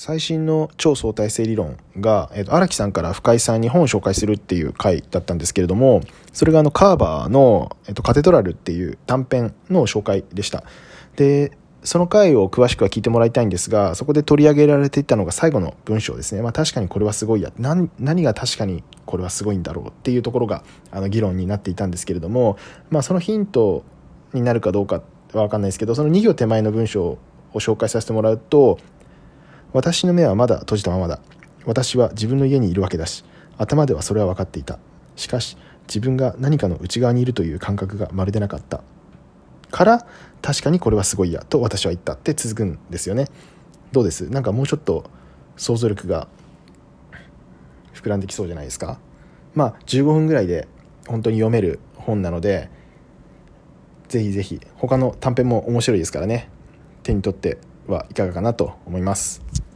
[0.00, 10.62] 最新の超相対性理論が、えー、と荒木さんから深井さんに本を紹介するっていう回だったんですけれどもそれがあのカーバーの、えー、とカテドラルっていう短編の紹介でした。
[11.16, 11.50] で
[11.82, 17.50] その回を詳しくは聞いてもらいたいんですがそこで取り上げられていたのが最後の文章ですね、まあ、確かにこれはすごいや。
[17.58, 20.62] 何何が確かにこれはすごいんだろうっていうところが
[20.92, 22.56] あの議論になっていたんですけれども、
[22.90, 23.82] まあ、そのヒント
[24.32, 25.02] になるかどうか
[25.32, 27.18] は分かんないですけどその2行手前の文章を
[27.54, 28.78] 紹介させてもらうと
[29.72, 31.20] 私の目はまだ閉じたままだ。
[31.66, 33.24] 私は自分の家にいるわけだし
[33.58, 34.78] 頭ではそれは分かっていた。
[35.16, 38.82] しかし自分が何かの内側にいるという感覚がまるでなかった。
[39.70, 40.06] から
[40.40, 43.26] 確かにこれはすごいやと私は言ったって続くんですよね。
[43.92, 44.30] どうです？
[44.30, 45.04] なんかもうちょっと
[45.56, 46.28] 想像力が
[47.92, 48.98] 膨らんできそうじゃないですか？
[49.54, 50.68] まあ15分ぐらいで
[51.06, 52.70] 本当に読める本なので
[54.08, 56.48] ぜひぜひ他の短編も面白いですからね。
[57.02, 59.67] 手に取ってはいかがかなと思います。